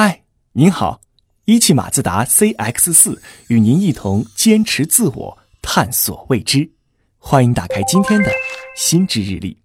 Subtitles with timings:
[0.00, 0.22] 嗨，
[0.52, 1.00] 您好，
[1.46, 6.70] 一汽马自达 CX 四与您一同坚持自我，探索未知。
[7.18, 8.30] 欢迎打开今天的
[8.76, 9.58] 心智日历。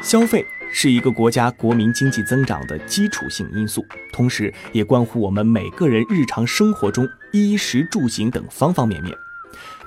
[0.00, 9.12] 消费是一个国家国民经济增长的基础性因素，同时也关乎我们每个人日常生活中衣食住行等方方面面。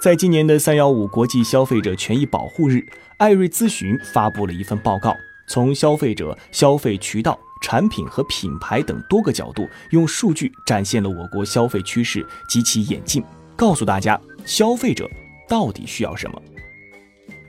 [0.02, 2.86] 在今年的三幺五国际消费者权益保护日，
[3.20, 5.16] 艾瑞咨询发布了一份报告，
[5.48, 7.40] 从消费者消费渠道。
[7.62, 13.24] 产品和品牌等多个角度，用数据展现了我国消费趋势及其演进，
[13.56, 15.10] 告诉大家消费者
[15.48, 16.42] 到底需要什么。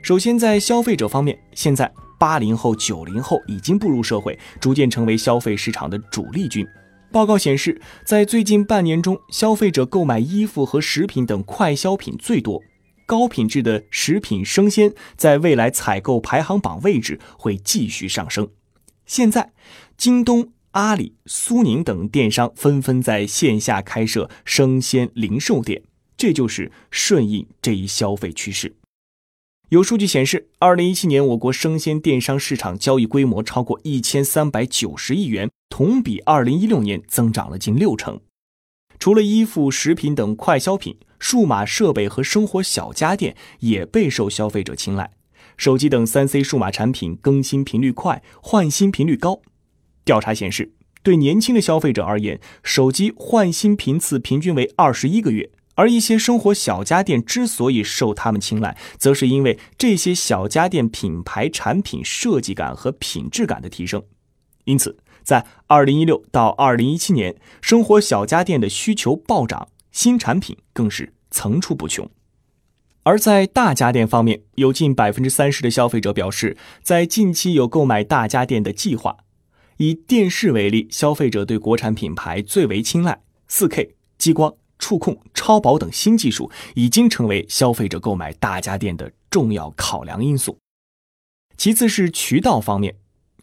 [0.01, 6.65] 首先，在消费者方面，现在八零后、九零后已经步入社会，逐渐成为消费市场的主力军。
[7.11, 12.61] 报告显示，在最近半年中，消费者购买衣服和食品等快消品最多，
[13.05, 18.47] 高品质的食品生鲜在未来采购排行榜位置会继续上升。
[19.05, 19.51] 现在。
[19.99, 25.83] 京东、阿里、苏宁等电商纷纷在线下开设生鲜零售店，
[26.15, 28.77] 这就是顺应这一消费趋势。
[29.67, 38.21] 有数据显示，二零一七年我国生鲜电商市场交易规模超过一千三百九十亿元，同比二零一六年增长了近六成。
[38.99, 45.11] 除了衣服、食品等快消品，数码设备和生活小家电也备受消费者青睐。
[45.57, 49.41] 手机等三 C 数码产品更新频率快，换新频率高。
[50.09, 50.71] 调查显示，
[51.03, 55.51] 对年轻的消费者而言，手机换新频次平均为二十一个月。
[55.75, 64.03] 而一些生活小家电之所以受他们青睐，则是因为这些小家电品牌产品设计感和品质感的提升。
[64.63, 72.09] 因此，在二零一六到二零一七年，生活小家电的需求暴涨，新产品更是层出不穷。
[73.03, 79.17] 而在大家电方面，有近百分之三十的消费者表示，在近期有购买大家电的计划。
[79.79, 90.57] 以电视为例，消费者对国产品牌最为青睐，4K、激光、触控、超薄等新技术已经成为消费者购买大家电的重要考量因素。
[91.55, 92.97] 其次是渠道方面，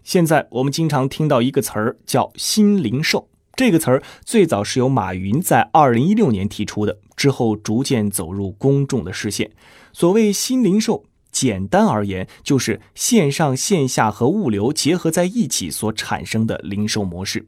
[0.05, 9.53] 现在我们经常听到一个词儿叫“新零售”，这个词儿最早是由马云在2016年提出的，之后逐渐走入公众的视线。
[9.95, 11.07] 所谓新零售。
[11.37, 17.47] 简单而言，就是线上线下和物流结合在一起所产生的零售模式。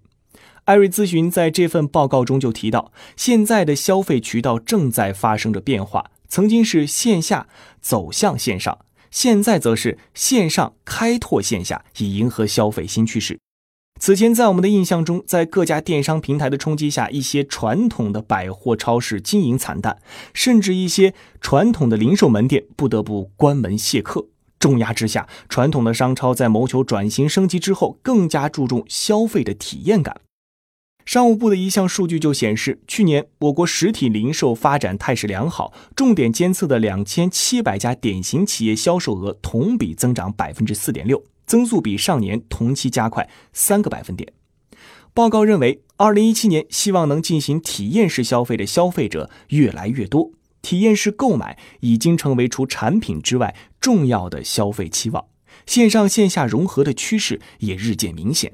[0.65, 7.49] 艾瑞咨询在这份报告中就提到，现在的消费渠道正在发生着变化，曾经是线下
[7.81, 8.79] 走向线上，
[9.11, 13.39] 现在则是线上开拓线下，以迎合消费新趋势。
[14.01, 19.99] 此前，在我们的印象中，在各家电商平台的冲击下，一些传统的百货超市经营惨淡，
[20.33, 24.27] 甚至一些传统的零售门店不得不关门谢客。
[24.61, 30.21] 重压之下，传统的商超在谋求转型升级之后，更加注重消费的体验感。
[31.05, 41.23] 商务部的一项数据就显示，去年我国实体零售发展态势良好，重点监测的两千七百家典型企业销售额同比增长百分之四点六。
[41.49, 44.33] 增速比上年同期加快三个百分点。
[45.13, 50.31] 报告认为，二零一七年希望能进行体验式消费的消费者越来越多，
[50.63, 55.25] 体验式购买已经成为除产品之外重要的消费期望，
[55.67, 58.53] 线上线下融合的趋势也日渐明显。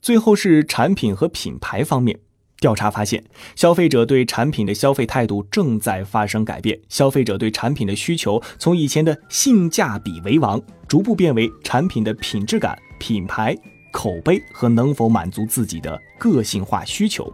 [0.00, 2.20] 最后是产品和品牌方面。
[2.60, 3.22] 调查发现，
[3.54, 6.78] 消费者对产品的消费态度正在发生改变。
[6.88, 13.56] 消费者对产品的需求从以前的性价比为王，逐步变为产品的品质感、品牌、
[13.92, 17.32] 口碑和能否满足自己的个性化需求。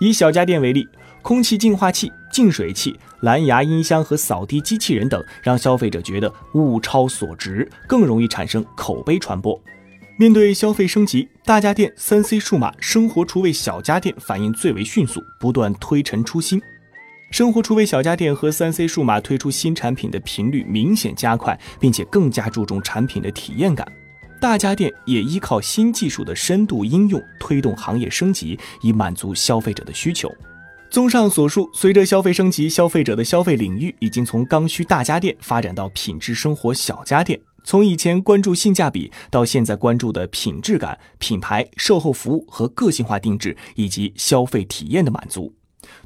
[0.00, 0.86] 以小家电为例，
[1.22, 9.60] 空气净化器、净水器、蓝牙音箱和扫地机器人等，让消费者觉得物超所值，更容易产生口碑传播。
[10.20, 16.60] 面对消费升级，大家电、三 C 数码、生活厨卫小家电反应最为迅速，不断推陈出新。
[17.30, 23.86] 生活厨卫小家电和三 C 数码推出新产品的频率明显加快，并且更加注重产品的体验感。
[24.40, 30.28] 大家电也依靠新技术的深度应用，推动行业升级，以满足消费者的需求。
[30.90, 37.38] 综上所述，随着消费升级，消费者的消费领域已经从刚需大家电发展到品质生活小家电。
[37.68, 45.52] 从以前关注性价比，到现在关注的品质感、品牌、售后服务和个性化定制，以及消费体验的满足。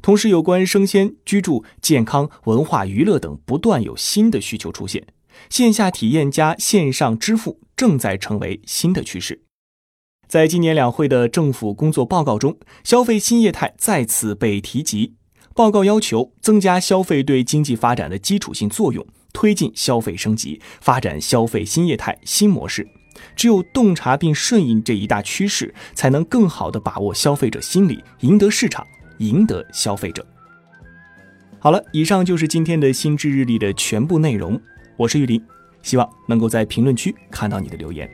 [0.01, 5.07] 同时，有关生鲜、居住、健康、文化娱乐等，不断有新的需求出现。
[5.49, 9.43] 线下体验加线上支付正在成为新的趋势。
[10.27, 15.13] 在今年两会的政府工作报告中，消费新业态再次被提及。
[15.55, 19.07] 报告要求增加消费对经济发展的基础性作用。
[19.33, 22.87] 推进消费升级，发展消费新业态新模式，
[23.35, 28.85] 只有洞察并顺应这一大趋势，才能更好地把握消费者心理，赢得市场，
[29.17, 30.25] 赢得消费者。
[31.59, 34.59] 好了，以上就是今天的心智日历的全部内容。
[34.95, 35.43] 我是玉林，
[35.81, 38.09] 希望能够在评论区看到你的留言。